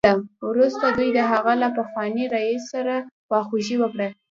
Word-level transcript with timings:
وروسته 0.49 0.85
دوی 0.97 1.09
د 1.13 1.19
هغه 1.31 1.53
له 1.61 1.69
پخواني 1.77 2.25
رییس 2.33 2.61
سره 2.73 2.95
خواخوږي 3.27 3.75
وکړه 3.79 4.07